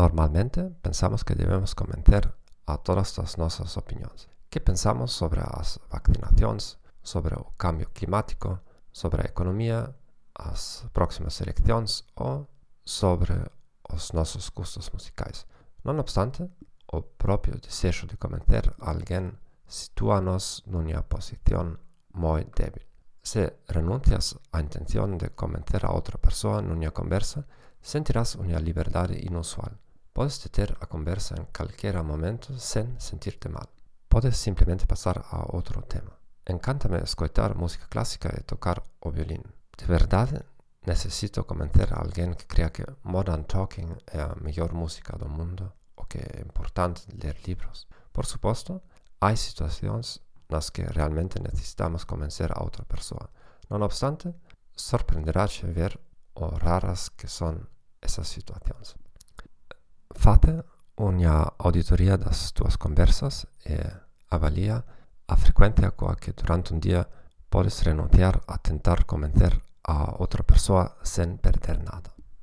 Normalmente 0.00 0.70
pensamos 0.80 1.22
que 1.22 1.34
debemos 1.34 1.74
comentar 1.74 2.34
a 2.66 2.78
todas 2.78 3.18
as 3.18 3.36
nossas 3.36 3.76
opiniões. 3.76 4.30
Que 4.48 4.58
pensamos 4.58 5.12
sobre 5.12 5.40
as 5.40 5.78
vacinações, 5.90 6.78
sobre 7.02 7.34
o 7.34 7.44
cambio 7.58 7.86
climático, 7.90 8.60
sobre 8.90 9.20
a 9.20 9.26
economia, 9.26 9.94
as 10.34 10.86
próximas 10.94 11.38
eleições 11.42 12.06
ou 12.16 12.48
sobre 12.82 13.34
os 13.92 14.12
nossos 14.12 14.48
gustos 14.48 14.88
musicais. 14.90 15.44
Non 15.84 16.00
obstante, 16.00 16.48
o 16.90 17.02
proprio 17.02 17.60
desejo 17.60 18.06
de 18.06 18.16
a 18.16 18.90
alguém 18.90 19.36
situa-nos 19.66 20.62
numa 20.66 21.02
posição 21.02 21.76
muito 22.14 22.56
débil. 22.56 22.86
Se 23.22 23.52
renuncias 23.68 24.34
a 24.50 24.60
intención 24.62 25.18
de 25.18 25.28
comentar 25.36 25.84
a 25.84 25.92
outra 25.92 26.16
pessoa 26.16 26.62
numa 26.62 26.90
conversa, 26.90 27.46
sentirás 27.82 28.34
uma 28.36 28.58
liberdade 28.58 29.20
inusual. 29.26 29.76
Podes 30.20 30.42
deter 30.42 30.76
a 30.82 30.86
conversa 30.86 31.34
en 31.34 31.46
calquera 31.46 32.02
momento 32.02 32.52
sen 32.58 33.00
sentirte 33.00 33.48
mal. 33.48 33.72
Podes 34.06 34.36
simplemente 34.36 34.84
pasar 34.84 35.24
a 35.32 35.48
outro 35.56 35.80
tema. 35.80 36.12
Encántame 36.44 37.00
escoitar 37.00 37.56
música 37.56 37.88
clásica 37.88 38.28
e 38.36 38.44
tocar 38.44 38.84
o 39.00 39.08
violín. 39.08 39.40
De 39.80 39.86
verdade, 39.88 40.44
necesito 40.84 41.48
convencer 41.48 41.96
a 41.96 42.04
alguén 42.04 42.36
que 42.36 42.44
crea 42.44 42.68
que 42.68 42.84
Modern 43.00 43.48
Talking 43.48 43.96
é 44.12 44.20
a 44.20 44.36
mellor 44.44 44.76
música 44.76 45.16
do 45.16 45.24
mundo 45.24 45.72
o 45.96 46.04
que 46.04 46.20
é 46.20 46.44
importante 46.44 47.08
ler 47.16 47.40
libros. 47.48 47.88
Por 48.12 48.28
suposto, 48.28 48.84
hai 49.24 49.40
situacións 49.40 50.20
nas 50.52 50.68
que 50.68 50.84
realmente 50.84 51.40
necesitamos 51.40 52.04
convencer 52.04 52.52
a 52.52 52.60
outra 52.60 52.84
persoa. 52.84 53.32
Non 53.72 53.80
obstante, 53.80 54.36
sorprenderáche 54.76 55.64
ver 55.64 55.96
o 56.36 56.52
raras 56.60 57.08
que 57.08 57.24
son 57.24 57.72
esas 58.04 58.28
situacións. 58.28 58.99
Fate 60.20 60.64
ogna 60.96 61.50
auditoria 61.56 62.18
das 62.18 62.52
tuas 62.52 62.76
conversas 62.76 63.46
e 63.64 63.80
avalia 64.28 64.84
a 65.26 65.34
frequentea 65.34 65.92
coa 65.92 66.14
que 66.14 66.34
durante 66.34 66.74
un 66.74 66.78
dia 66.78 67.08
podes 67.48 67.82
renunciar 67.84 68.42
a 68.46 68.58
tentar 68.58 69.06
convencer 69.06 69.56
a 69.82 70.20
outra 70.20 70.42
pessoa 70.42 70.94
sen 71.02 71.38
perder 71.38 71.78
nada. 71.80 71.99